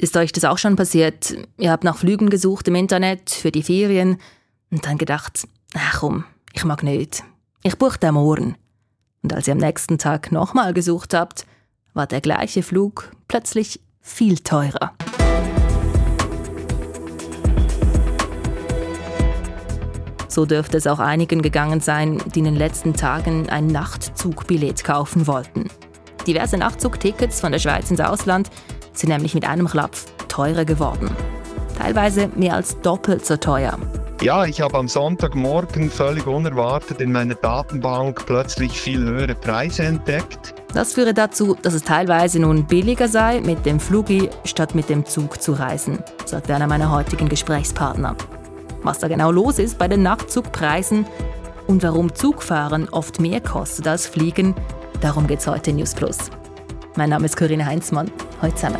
[0.00, 1.34] Ist euch das auch schon passiert?
[1.58, 4.18] Ihr habt nach Flügen gesucht im Internet für die Ferien
[4.70, 7.24] und dann gedacht, ach komm, ich mag nicht.
[7.64, 8.54] Ich buche den morgen.
[9.24, 11.46] Und als ihr am nächsten Tag nochmal gesucht habt,
[11.94, 14.92] war der gleiche Flug plötzlich viel teurer.
[20.28, 25.26] So dürfte es auch einigen gegangen sein, die in den letzten Tagen ein Nachtzugbillet kaufen
[25.26, 25.68] wollten.
[26.24, 28.48] Diverse Nachtzugtickets von der Schweiz ins Ausland
[28.98, 29.92] sind nämlich mit einem Klapp
[30.28, 31.10] teurer geworden.
[31.78, 33.78] Teilweise mehr als doppelt so teuer.
[34.20, 40.54] Ja, ich habe am Sonntagmorgen völlig unerwartet in meiner Datenbank plötzlich viel höhere Preise entdeckt.
[40.74, 45.06] Das führe dazu, dass es teilweise nun billiger sei, mit dem Flugi statt mit dem
[45.06, 48.16] Zug zu reisen, sagt einer meiner heutigen Gesprächspartner.
[48.82, 51.06] Was da genau los ist bei den Nachtzugpreisen
[51.68, 54.54] und warum Zugfahren oft mehr kostet als Fliegen,
[55.00, 56.18] darum geht es heute in News Plus.
[56.98, 58.10] Mein Name ist Corinne Heinzmann.
[58.42, 58.78] Heute zusammen.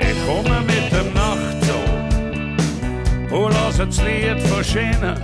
[0.00, 1.86] Ich komme mit dem Nachtzug
[3.30, 5.16] und lasse das Lied von Schienen.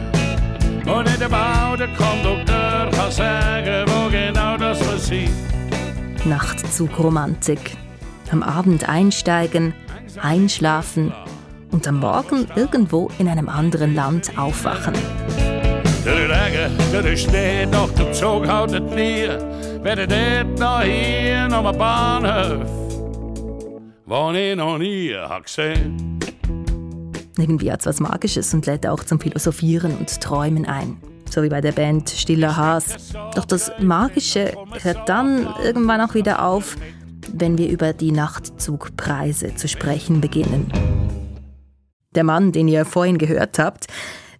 [0.86, 4.78] Und in der Bau der Kondukteur kann sagen, wo genau das
[5.08, 5.32] sind.
[6.26, 7.76] Nachtzug-Romantik.
[8.30, 9.74] Am Abend einsteigen,
[10.22, 11.12] einschlafen
[11.72, 14.94] und am Morgen irgendwo in einem anderen Land aufwachen.
[16.04, 19.28] Der Regen, der Schnee, doch der Zug haltet nie.
[19.82, 22.70] Weder dort noch hier noch am Bahnhof,
[24.06, 26.18] wo ich noch nie hab gesehen.
[27.36, 30.96] Irgendwie hat es was Magisches und lädt auch zum Philosophieren und Träumen ein.
[31.28, 33.12] So wie bei der Band Stiller Haas.
[33.34, 36.76] Doch das Magische hört dann irgendwann auch wieder auf,
[37.32, 40.72] wenn wir über die Nachtzugpreise zu sprechen beginnen.
[42.14, 43.86] Der Mann, den ihr vorhin gehört habt,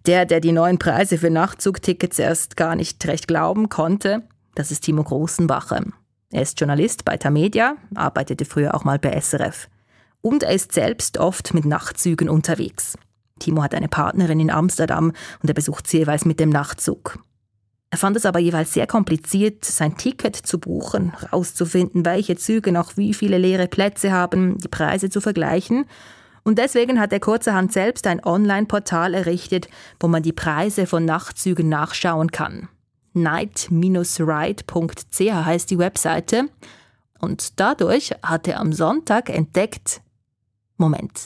[0.05, 4.23] der, der die neuen Preise für Nachtzugtickets erst gar nicht recht glauben konnte,
[4.55, 5.83] das ist Timo Großenbacher.
[6.31, 9.69] Er ist Journalist bei Tamedia, arbeitete früher auch mal bei SRF.
[10.21, 12.97] Und er ist selbst oft mit Nachtzügen unterwegs.
[13.39, 17.19] Timo hat eine Partnerin in Amsterdam und er besucht sie jeweils mit dem Nachtzug.
[17.89, 22.95] Er fand es aber jeweils sehr kompliziert, sein Ticket zu buchen, herauszufinden, welche Züge noch
[22.95, 25.85] wie viele leere Plätze haben, die Preise zu vergleichen
[26.43, 29.69] und deswegen hat er kurzerhand selbst ein Online-Portal errichtet,
[29.99, 32.67] wo man die Preise von Nachtzügen nachschauen kann.
[33.13, 36.45] night-ride.ch heißt die Webseite.
[37.19, 40.01] Und dadurch hat er am Sonntag entdeckt,
[40.77, 41.25] Moment,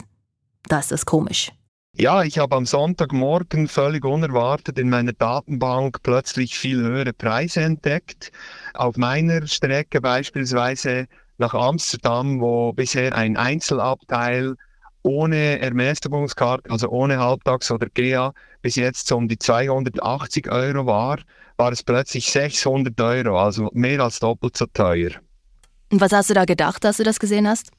[0.68, 1.50] da ist das komisch.
[1.98, 8.32] Ja, ich habe am Sonntagmorgen völlig unerwartet in meiner Datenbank plötzlich viel höhere Preise entdeckt.
[8.74, 11.06] Auf meiner Strecke beispielsweise
[11.38, 14.56] nach Amsterdam, wo bisher ein Einzelabteil
[15.06, 21.18] ohne Ermäßigungskarte, also ohne Halbtags oder GA, bis jetzt um die 280 Euro war,
[21.56, 25.10] war es plötzlich 600 Euro, also mehr als doppelt so teuer.
[25.92, 27.70] Und was hast du da gedacht, als du das gesehen hast?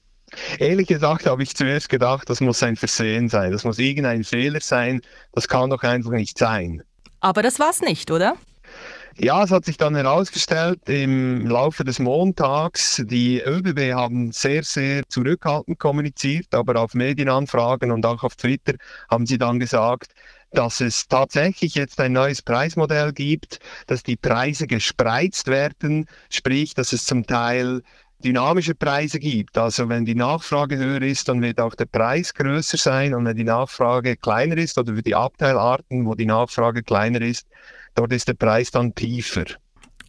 [0.60, 4.62] Ehrlich gesagt habe ich zuerst gedacht, das muss ein Versehen sein, das muss irgendein Fehler
[4.62, 5.02] sein,
[5.34, 6.82] das kann doch einfach nicht sein.
[7.20, 8.36] Aber das war es nicht, oder?
[9.20, 15.10] Ja, es hat sich dann herausgestellt im Laufe des Montags, die ÖBB haben sehr, sehr
[15.10, 18.74] zurückhaltend kommuniziert, aber auf Medienanfragen und auch auf Twitter
[19.10, 20.14] haben sie dann gesagt,
[20.52, 26.94] dass es tatsächlich jetzt ein neues Preismodell gibt, dass die Preise gespreizt werden, sprich, dass
[26.94, 27.82] es zum Teil
[28.24, 29.58] dynamische Preise gibt.
[29.58, 33.38] Also wenn die Nachfrage höher ist, dann wird auch der Preis größer sein und wenn
[33.38, 37.48] die Nachfrage kleiner ist oder für die Abteilarten, wo die Nachfrage kleiner ist,
[37.98, 39.46] dort ist der Preis dann tiefer.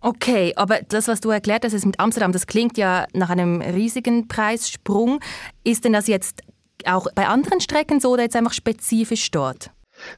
[0.01, 3.61] Okay, aber das, was du erklärt hast, ist mit Amsterdam, das klingt ja nach einem
[3.61, 5.21] riesigen Preissprung.
[5.65, 6.43] Ist denn das jetzt
[6.87, 9.71] auch bei anderen Strecken so oder jetzt einfach spezifisch dort?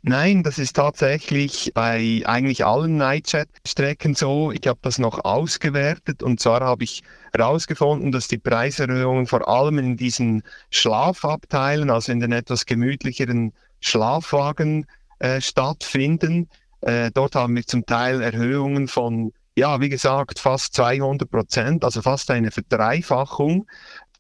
[0.03, 4.53] Nein, das ist tatsächlich bei eigentlich allen Nightjet-Strecken so.
[4.53, 9.79] Ich habe das noch ausgewertet und zwar habe ich herausgefunden, dass die Preiserhöhungen vor allem
[9.79, 14.87] in diesen Schlafabteilen, also in den etwas gemütlicheren Schlafwagen
[15.19, 16.49] äh, stattfinden.
[16.81, 22.03] Äh, dort haben wir zum Teil Erhöhungen von, ja, wie gesagt, fast 200 Prozent, also
[22.03, 23.67] fast eine Verdreifachung.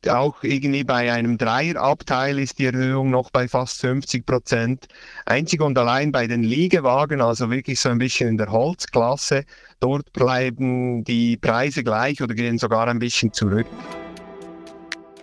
[0.09, 4.87] Auch irgendwie bei einem Dreierabteil ist die Erhöhung noch bei fast 50 Prozent.
[5.27, 9.45] Einzig und allein bei den Liegewagen, also wirklich so ein bisschen in der Holzklasse,
[9.79, 13.67] dort bleiben die Preise gleich oder gehen sogar ein bisschen zurück.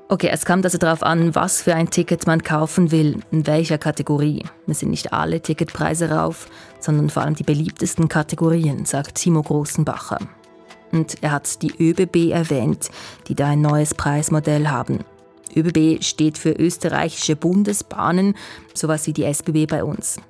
[0.09, 3.77] Okay, es kommt also darauf an, was für ein Ticket man kaufen will, in welcher
[3.77, 4.45] Kategorie.
[4.65, 6.47] Es sind nicht alle Ticketpreise rauf,
[6.79, 10.19] sondern vor allem die beliebtesten Kategorien, sagt Timo Großenbacher.
[10.93, 12.89] Und er hat die ÖBB erwähnt,
[13.27, 14.99] die da ein neues Preismodell haben.
[15.53, 18.35] ÖBB steht für österreichische Bundesbahnen,
[18.73, 20.21] sowas wie die SBB bei uns.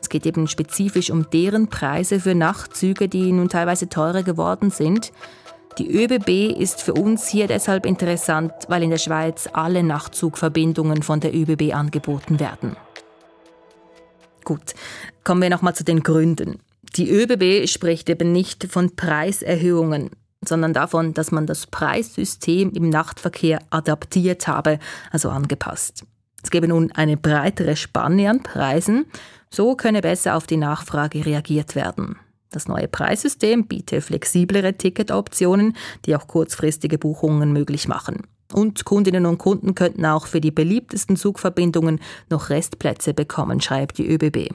[0.00, 5.12] Es geht eben spezifisch um deren Preise für Nachtzüge, die nun teilweise teurer geworden sind.
[5.78, 11.18] Die ÖBB ist für uns hier deshalb interessant, weil in der Schweiz alle Nachtzugverbindungen von
[11.18, 12.76] der ÖBB angeboten werden.
[14.44, 14.74] Gut,
[15.24, 16.60] kommen wir nochmal zu den Gründen.
[16.96, 20.10] Die ÖBB spricht eben nicht von Preiserhöhungen,
[20.46, 24.78] sondern davon, dass man das Preissystem im Nachtverkehr adaptiert habe,
[25.10, 26.04] also angepasst.
[26.42, 29.06] Es gebe nun eine breitere Spanne an Preisen,
[29.50, 32.16] so könne besser auf die Nachfrage reagiert werden.
[32.54, 38.22] Das neue Preissystem biete flexiblere Ticketoptionen, die auch kurzfristige Buchungen möglich machen.
[38.52, 41.98] Und Kundinnen und Kunden könnten auch für die beliebtesten Zugverbindungen
[42.30, 44.54] noch Restplätze bekommen, schreibt die ÖBB.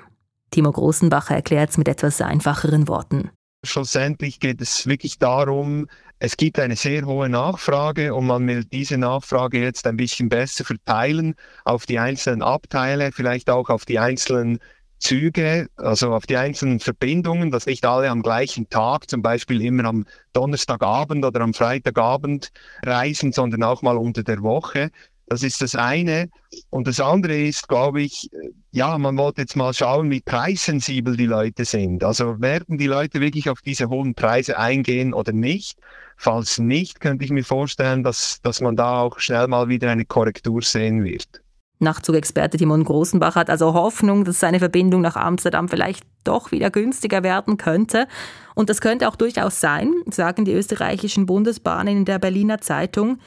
[0.52, 3.32] Timo Großenbacher erklärt es mit etwas einfacheren Worten.
[3.66, 5.88] Schlussendlich geht es wirklich darum,
[6.20, 10.64] es gibt eine sehr hohe Nachfrage und man will diese Nachfrage jetzt ein bisschen besser
[10.64, 11.36] verteilen
[11.66, 14.60] auf die einzelnen Abteile, vielleicht auch auf die einzelnen
[15.00, 19.86] Züge, also auf die einzelnen Verbindungen, dass nicht alle am gleichen Tag, zum Beispiel immer
[19.86, 22.52] am Donnerstagabend oder am Freitagabend
[22.84, 24.92] reisen, sondern auch mal unter der Woche.
[25.28, 26.30] Das ist das eine.
[26.72, 28.30] Und das andere ist, glaube ich,
[28.72, 32.04] ja, man wollte jetzt mal schauen, wie preissensibel die Leute sind.
[32.04, 35.78] Also werden die Leute wirklich auf diese hohen Preise eingehen oder nicht?
[36.18, 40.06] Falls nicht, könnte ich mir vorstellen, dass, dass man da auch schnell mal wieder eine
[40.06, 41.42] Korrektur sehen wird.
[41.80, 47.24] Nachtzugexperte Timon Großenbach hat also Hoffnung, dass seine Verbindung nach Amsterdam vielleicht doch wieder günstiger
[47.24, 48.08] werden könnte.
[48.54, 53.20] Und das könnte auch durchaus sein, sagen die österreichischen Bundesbahnen in der Berliner Zeitung.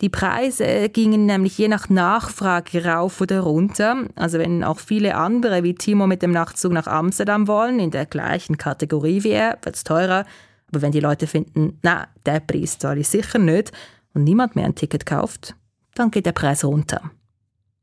[0.00, 4.06] Die Preise gingen nämlich je nach Nachfrage rauf oder runter.
[4.16, 8.06] Also wenn auch viele andere wie Timo mit dem Nachtzug nach Amsterdam wollen, in der
[8.06, 10.24] gleichen Kategorie wie er, wird es teurer.
[10.70, 13.72] Aber wenn die Leute finden, na, der Preis zahle ich sicher nicht
[14.14, 15.54] und niemand mehr ein Ticket kauft,
[15.94, 17.02] dann geht der Preis runter.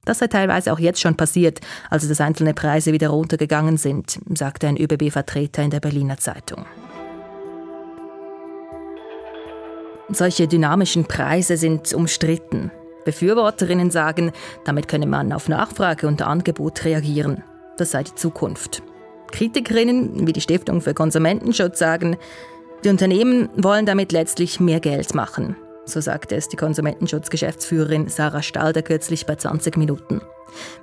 [0.07, 1.59] Das sei teilweise auch jetzt schon passiert,
[1.89, 6.65] also dass einzelne Preise wieder runtergegangen sind, sagte ein ÖBB-Vertreter in der Berliner Zeitung.
[10.07, 12.71] Solche dynamischen Preise sind umstritten.
[13.03, 14.31] Befürworterinnen sagen,
[14.63, 17.43] damit könne man auf Nachfrage und Angebot reagieren.
[17.75, 18.81] Das sei die Zukunft.
[19.33, 22.15] Kritikerinnen wie die Stiftung für Konsumentenschutz sagen,
[22.85, 25.57] die Unternehmen wollen damit letztlich mehr Geld machen.
[25.87, 30.21] So sagte es die Konsumentenschutzgeschäftsführerin Sarah Stalder kürzlich bei 20 Minuten.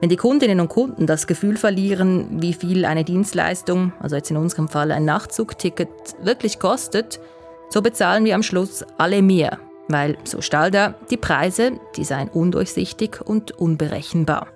[0.00, 4.38] Wenn die Kundinnen und Kunden das Gefühl verlieren, wie viel eine Dienstleistung, also jetzt in
[4.38, 5.88] unserem Fall ein Nachtzugticket,
[6.22, 7.20] wirklich kostet,
[7.68, 9.58] so bezahlen wir am Schluss alle mehr,
[9.88, 14.48] weil, so Stalder, die Preise, die seien undurchsichtig und unberechenbar.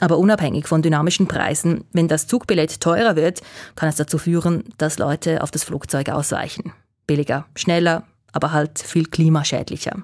[0.00, 3.42] Aber unabhängig von dynamischen Preisen, wenn das Zugbillett teurer wird,
[3.74, 6.72] kann es dazu führen, dass Leute auf das Flugzeug ausweichen.
[7.06, 8.04] Billiger, schneller,
[8.34, 10.02] aber halt viel klimaschädlicher.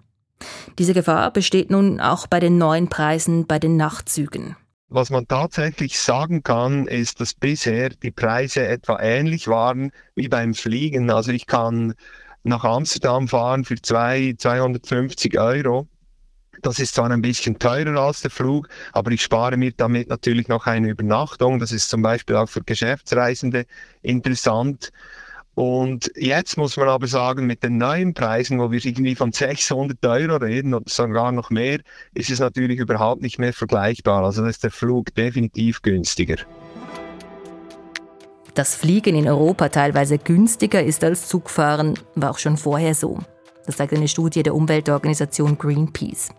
[0.78, 4.56] Diese Gefahr besteht nun auch bei den neuen Preisen bei den Nachtzügen.
[4.88, 10.54] Was man tatsächlich sagen kann, ist, dass bisher die Preise etwa ähnlich waren wie beim
[10.54, 11.10] Fliegen.
[11.10, 11.94] Also ich kann
[12.42, 15.86] nach Amsterdam fahren für zwei, 250 Euro.
[16.62, 20.48] Das ist zwar ein bisschen teurer als der Flug, aber ich spare mir damit natürlich
[20.48, 21.58] noch eine Übernachtung.
[21.58, 23.66] Das ist zum Beispiel auch für Geschäftsreisende
[24.02, 24.90] interessant.
[25.60, 30.02] Und jetzt muss man aber sagen, mit den neuen Preisen, wo wir irgendwie von 600
[30.06, 31.80] Euro reden oder sogar noch mehr,
[32.14, 34.24] ist es natürlich überhaupt nicht mehr vergleichbar.
[34.24, 36.36] Also ist der Flug definitiv günstiger.
[38.54, 43.18] Dass Fliegen in Europa teilweise günstiger ist als Zugfahren, war auch schon vorher so.
[43.66, 46.30] Das sagt eine Studie der Umweltorganisation Greenpeace.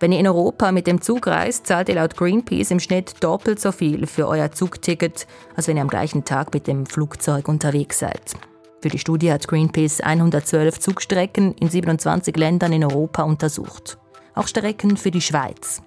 [0.00, 3.60] Wenn ihr in Europa mit dem Zug reist, zahlt ihr laut Greenpeace im Schnitt doppelt
[3.60, 7.98] so viel für euer Zugticket, als wenn ihr am gleichen Tag mit dem Flugzeug unterwegs
[7.98, 8.34] seid.
[8.80, 13.98] Für die Studie hat Greenpeace 112 Zugstrecken in 27 Ländern in Europa untersucht.
[14.34, 15.80] Auch Strecken für die Schweiz.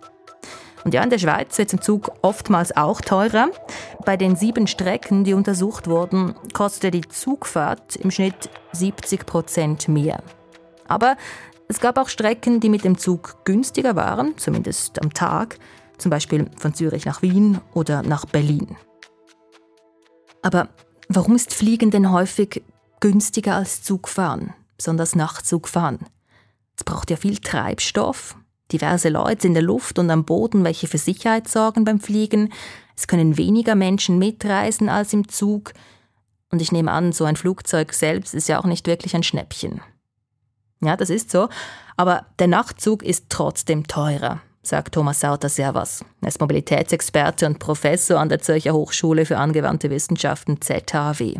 [0.83, 3.49] Und ja, in der Schweiz wird ein Zug oftmals auch teurer.
[4.05, 10.23] Bei den sieben Strecken, die untersucht wurden, kostete die Zugfahrt im Schnitt 70 Prozent mehr.
[10.87, 11.17] Aber
[11.69, 15.59] es gab auch Strecken, die mit dem Zug günstiger waren, zumindest am Tag,
[15.97, 18.77] zum Beispiel von Zürich nach Wien oder nach Berlin.
[20.41, 20.69] Aber
[21.09, 22.63] warum ist Fliegen denn häufig
[22.99, 25.99] günstiger als Zugfahren, besonders Nachtzugfahren?
[26.77, 28.37] Es braucht ja viel Treibstoff,
[28.71, 32.53] diverse Leute in der Luft und am Boden, welche für Sicherheit sorgen beim Fliegen.
[32.95, 35.73] Es können weniger Menschen mitreisen als im Zug.
[36.49, 39.81] Und ich nehme an, so ein Flugzeug selbst ist ja auch nicht wirklich ein Schnäppchen.
[40.81, 41.49] Ja, das ist so.
[41.95, 46.05] Aber der Nachtzug ist trotzdem teurer, sagt Thomas Sauter Servas.
[46.21, 51.35] Er ist Mobilitätsexperte und Professor an der Zürcher Hochschule für angewandte Wissenschaften ZHW.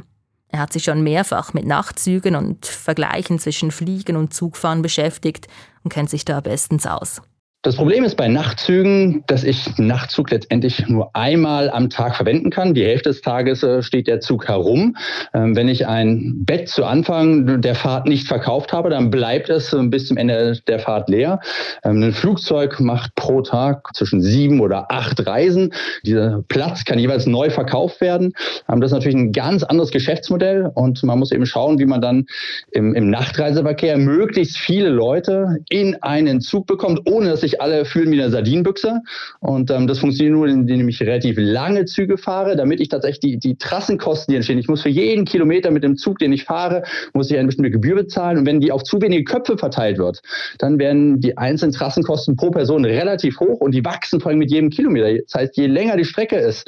[0.50, 5.48] Er hat sich schon mehrfach mit Nachtzügen und Vergleichen zwischen Fliegen und Zugfahren beschäftigt
[5.84, 7.22] und kennt sich da bestens aus.
[7.68, 12.74] Das Problem ist bei Nachtzügen, dass ich Nachtzug letztendlich nur einmal am Tag verwenden kann.
[12.74, 14.96] Die Hälfte des Tages äh, steht der Zug herum.
[15.34, 19.74] Ähm, wenn ich ein Bett zu Anfang der Fahrt nicht verkauft habe, dann bleibt es
[19.74, 21.42] äh, bis zum Ende der Fahrt leer.
[21.84, 25.74] Ähm, ein Flugzeug macht pro Tag zwischen sieben oder acht Reisen.
[26.06, 28.32] Dieser Platz kann jeweils neu verkauft werden.
[28.72, 32.00] Ähm, das ist natürlich ein ganz anderes Geschäftsmodell und man muss eben schauen, wie man
[32.00, 32.28] dann
[32.72, 38.12] im, im Nachtreiseverkehr möglichst viele Leute in einen Zug bekommt, ohne dass sich alle fühlen
[38.12, 39.02] wie eine Sardinenbüchse.
[39.40, 43.38] Und ähm, das funktioniert nur, indem ich relativ lange Züge fahre, damit ich tatsächlich die,
[43.38, 44.58] die Trassenkosten, die entstehen.
[44.58, 46.84] Ich muss für jeden Kilometer mit dem Zug, den ich fahre,
[47.14, 48.40] muss ich eine bestimmte Gebühr bezahlen.
[48.40, 50.22] Und wenn die auf zu wenige Köpfe verteilt wird,
[50.60, 54.52] dann werden die einzelnen Trassenkosten pro Person relativ hoch und die wachsen vor allem mit
[54.52, 55.22] jedem Kilometer.
[55.24, 56.68] Das heißt, je länger die Strecke ist,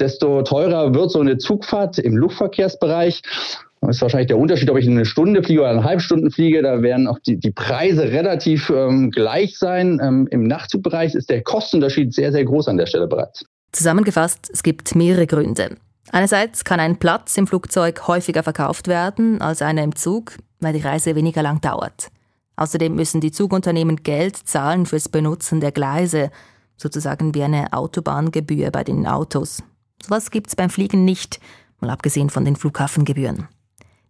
[0.00, 3.22] desto teurer wird so eine Zugfahrt im Luftverkehrsbereich.
[3.80, 6.62] Das ist wahrscheinlich der Unterschied, ob ich eine Stunde fliege oder eineinhalb Stunden fliege.
[6.62, 10.00] Da werden auch die, die Preise relativ ähm, gleich sein.
[10.02, 13.44] Ähm, Im Nachtzugbereich ist der Kostenunterschied sehr, sehr groß an der Stelle bereits.
[13.72, 15.76] Zusammengefasst, es gibt mehrere Gründe.
[16.10, 20.80] Einerseits kann ein Platz im Flugzeug häufiger verkauft werden als einer im Zug, weil die
[20.80, 22.08] Reise weniger lang dauert.
[22.56, 26.30] Außerdem müssen die Zugunternehmen Geld zahlen fürs Benutzen der Gleise,
[26.76, 29.62] sozusagen wie eine Autobahngebühr bei den Autos.
[30.02, 31.40] Sowas gibt es beim Fliegen nicht,
[31.80, 33.48] mal abgesehen von den Flughafengebühren.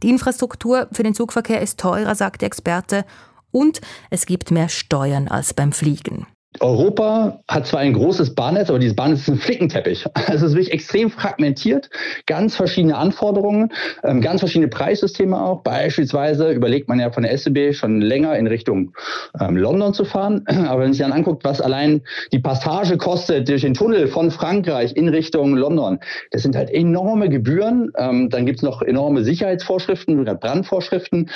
[0.07, 3.05] Die Infrastruktur für den Zugverkehr ist teurer, sagt der Experte,
[3.51, 6.29] und es gibt mehr Steuern als beim Fliegen.
[6.61, 10.07] Europa hat zwar ein großes Bahnnetz, aber dieses Bahnnetz ist ein Flickenteppich.
[10.15, 11.91] Also es ist wirklich extrem fragmentiert,
[12.27, 13.73] ganz verschiedene Anforderungen,
[14.05, 15.63] ähm, ganz verschiedene Preissysteme auch.
[15.63, 18.93] Beispielsweise überlegt man ja von der SEB schon länger in Richtung
[19.41, 20.45] ähm, London zu fahren.
[20.47, 24.31] Aber wenn man sich dann anguckt, was allein die Passage kostet durch den Tunnel von
[24.31, 25.99] Frankreich in Richtung London,
[26.31, 27.91] das sind halt enorme Gebühren.
[27.97, 31.31] Ähm, dann gibt es noch enorme Sicherheitsvorschriften, Brandvorschriften.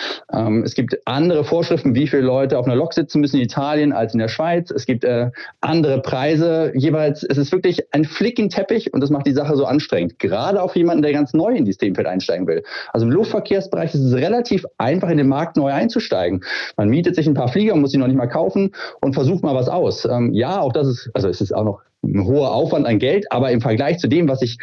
[0.64, 4.12] es gibt andere Vorschriften, wie viele Leute auf einer Lok sitzen müssen in Italien als
[4.12, 4.70] in der Schweiz.
[4.70, 5.30] Es gibt äh,
[5.60, 7.22] andere Preise jeweils.
[7.22, 10.18] Es ist wirklich ein Flickenteppich und das macht die Sache so anstrengend.
[10.18, 12.62] Gerade auch für jemanden, der ganz neu in dieses Themenfeld einsteigen will.
[12.92, 16.42] Also im Luftverkehrsbereich ist es relativ einfach, in den Markt neu einzusteigen.
[16.76, 19.54] Man mietet sich ein paar Flieger, muss sie noch nicht mal kaufen und versucht mal
[19.54, 20.04] was aus.
[20.04, 23.26] Ähm, ja, auch das ist, also es ist auch noch ein hoher Aufwand an Geld,
[23.30, 24.58] aber im Vergleich zu dem, was ich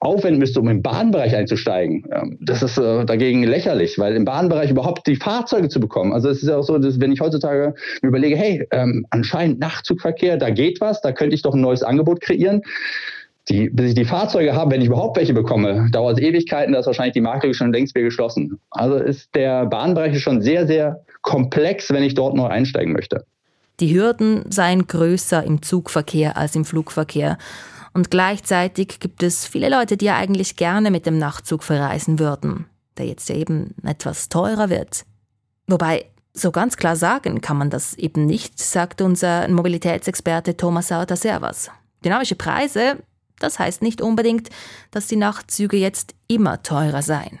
[0.00, 4.70] aufwenden müsste, um im Bahnbereich einzusteigen, ähm, das ist äh, dagegen lächerlich, weil im Bahnbereich
[4.70, 6.12] überhaupt die Fahrzeuge zu bekommen.
[6.12, 9.60] Also es ist ja auch so, dass wenn ich heutzutage mir überlege, hey, ähm, anscheinend
[9.60, 12.62] Nachtzugverkehr, da geht was, da könnte ich doch ein neues Angebot kreieren.
[13.48, 16.80] Die, bis ich die Fahrzeuge habe, wenn ich überhaupt welche bekomme, dauert es Ewigkeiten, da
[16.80, 18.60] ist wahrscheinlich die Marke schon längst wieder geschlossen.
[18.70, 23.24] Also ist der Bahnbereich schon sehr, sehr komplex, wenn ich dort neu einsteigen möchte.
[23.80, 27.38] Die Hürden seien größer im Zugverkehr als im Flugverkehr.
[27.94, 32.66] Und gleichzeitig gibt es viele Leute, die ja eigentlich gerne mit dem Nachtzug verreisen würden,
[32.98, 35.04] der jetzt eben etwas teurer wird.
[35.66, 41.70] Wobei, so ganz klar sagen kann man das eben nicht, sagt unser Mobilitätsexperte Thomas Sauter-Servas.
[42.04, 42.98] Dynamische Preise,
[43.38, 44.50] das heißt nicht unbedingt,
[44.90, 47.40] dass die Nachtzüge jetzt immer teurer seien.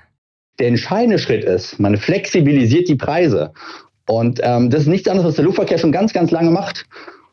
[0.58, 3.52] Der entscheidende Schritt ist, man flexibilisiert die Preise.
[4.10, 6.84] Und ähm, das ist nichts anderes, was der Luftverkehr schon ganz, ganz lange macht.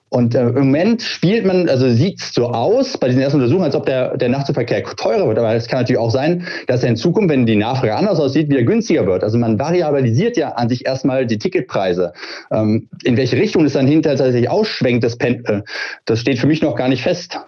[0.09, 3.65] Und äh, im Moment spielt man, also sieht es so aus bei diesen ersten Untersuchungen,
[3.65, 5.39] als ob der, der Nachtzugverkehr teurer wird.
[5.39, 8.49] Aber es kann natürlich auch sein, dass er in Zukunft, wenn die Nachfrage anders aussieht,
[8.49, 9.23] wieder günstiger wird.
[9.23, 12.13] Also man variabilisiert ja an sich erstmal die Ticketpreise.
[12.51, 15.63] Ähm, in welche Richtung es dann hinterher tatsächlich ausschwenkt, das, Pen äh,
[16.05, 17.39] das steht für mich noch gar nicht fest.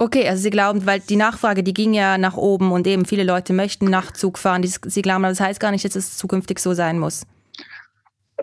[0.00, 3.22] Okay, also Sie glauben, weil die Nachfrage, die ging ja nach oben und eben viele
[3.22, 4.64] Leute möchten Nachtzug fahren.
[4.64, 7.22] Sie glauben, das heißt gar nicht, dass es zukünftig so sein muss.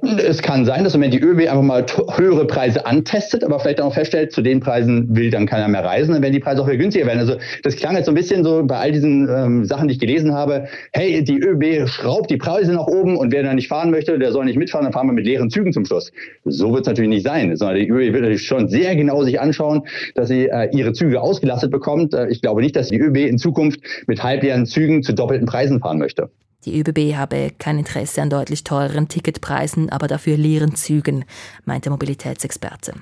[0.02, 3.94] Es kann sein, dass wenn die ÖB einfach mal höhere Preise antestet, aber vielleicht auch
[3.94, 6.78] feststellt, zu den Preisen will dann keiner mehr reisen, dann werden die Preise auch wieder
[6.78, 7.20] günstiger werden.
[7.20, 10.00] Also das klang jetzt so ein bisschen so bei all diesen ähm, Sachen, die ich
[10.00, 13.92] gelesen habe, hey, die ÖB schraubt die Preise nach oben und wer da nicht fahren
[13.92, 16.12] möchte, der soll nicht mitfahren, dann fahren wir mit leeren Zügen zum Schluss.
[16.46, 19.40] So wird es natürlich nicht sein, sondern die ÖB wird natürlich schon sehr genau sich
[19.40, 19.82] anschauen,
[20.16, 22.14] dass sie äh, ihre Züge ausgelastet bekommt.
[22.14, 25.80] Äh, ich glaube nicht, dass die ÖB in Zukunft mit halbleeren Zügen zu doppelten Preisen
[25.80, 26.30] fahren möchte.
[26.66, 31.26] Die ÖBB habe kein Interesse an deutlich teureren Ticketpreisen, aber dafür leeren Zügen,
[31.66, 32.94] meint der Mobilitätsexperte.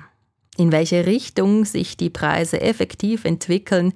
[0.56, 3.92] In welche Richtung sich die Preise effektiv entwickeln,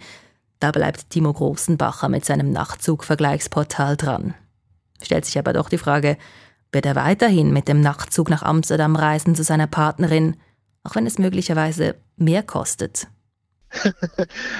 [0.60, 4.34] da bleibt Timo Großenbacher mit seinem Nachtzug-Vergleichsportal dran.
[5.02, 6.16] Stellt sich aber doch die Frage,
[6.70, 10.36] wird er weiterhin mit dem Nachtzug nach Amsterdam reisen zu seiner Partnerin,
[10.84, 13.08] auch wenn es möglicherweise mehr kostet?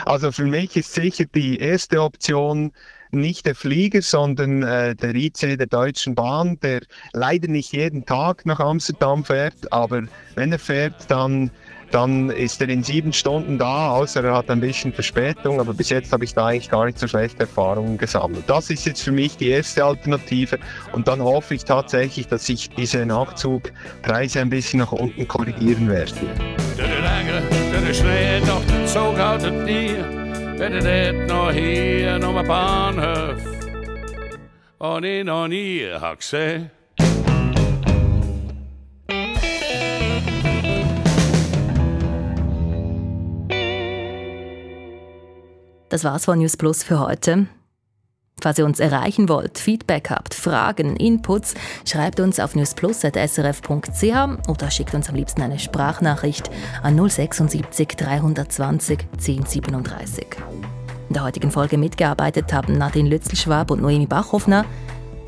[0.04, 2.72] Also für mich ist sicher die erste Option
[3.12, 6.80] nicht der Flieger, sondern äh, der IC der Deutschen Bahn, der
[7.12, 10.02] leider nicht jeden Tag nach Amsterdam fährt, aber
[10.34, 11.50] wenn er fährt, dann
[11.92, 15.90] dann ist er in sieben Stunden da, außer er hat ein bisschen Verspätung, aber bis
[15.90, 18.44] jetzt habe ich da eigentlich gar nicht so schlechte Erfahrungen gesammelt.
[18.46, 20.58] Das ist jetzt für mich die erste Alternative
[20.92, 26.16] und dann hoffe ich tatsächlich, dass sich diese Nachzugpreise ein bisschen nach unten korrigieren werden.
[26.78, 29.18] Der Schnee doch den Zug
[30.58, 33.40] wenn ihr nicht noch hier noch am Bahnhof,
[34.78, 36.70] und ich noch nie habe gesehen.
[45.88, 47.46] Das war's von News Plus für heute.
[48.42, 51.54] Falls ihr uns erreichen wollt, Feedback habt, Fragen, Inputs,
[51.86, 56.50] schreibt uns auf newsplus.srf.ch oder schickt uns am liebsten eine Sprachnachricht
[56.82, 60.26] an 076 320 1037.
[61.08, 64.64] In der heutigen Folge mitgearbeitet haben Nadine Lützelschwab und Noemi Bachhoffner.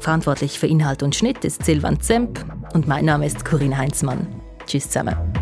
[0.01, 4.27] Verantwortlich für Inhalt und Schnitt ist Silvan Zemp und mein Name ist Corinne Heinzmann.
[4.67, 5.34] Tschüss zusammen.